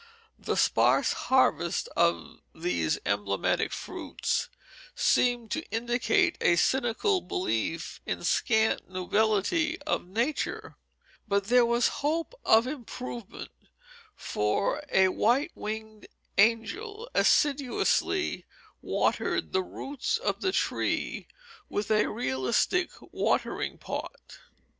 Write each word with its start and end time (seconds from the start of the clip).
The 0.39 0.57
sparse 0.57 1.13
harvest 1.13 1.87
of 1.95 2.39
these 2.55 2.97
emblematic 3.05 3.71
fruits 3.71 4.49
seemed 4.95 5.51
to 5.51 5.63
indicate 5.69 6.39
a 6.41 6.55
cynical 6.55 7.21
belief 7.21 8.01
in 8.07 8.23
scant 8.23 8.89
nobility 8.89 9.79
of 9.83 10.07
nature; 10.07 10.75
but 11.27 11.43
there 11.49 11.67
was 11.67 11.87
hope 12.01 12.33
of 12.43 12.65
improvement, 12.65 13.51
for 14.15 14.81
a 14.91 15.09
white 15.09 15.51
winged 15.53 16.07
angel 16.35 17.07
assiduously 17.13 18.47
watered 18.81 19.53
the 19.53 19.61
roots 19.61 20.17
of 20.17 20.41
the 20.41 20.51
tree 20.51 21.27
with 21.69 21.91
a 21.91 22.07
realistic 22.09 22.89
watering 23.11 23.77
pot. 23.77 24.39